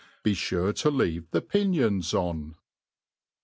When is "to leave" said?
0.77-1.29